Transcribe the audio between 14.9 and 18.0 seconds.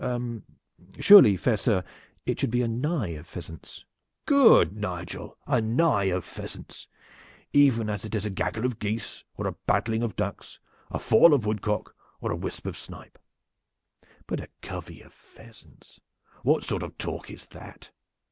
of pheasants! What sort of talk is that?